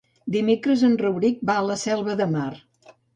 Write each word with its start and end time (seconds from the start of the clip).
Dimecres 0.35 0.85
en 0.87 0.95
Rauric 1.01 1.43
va 1.49 1.57
a 1.61 1.65
la 1.67 1.75
Selva 1.83 2.17
de 2.23 2.27
Mar. 2.33 2.49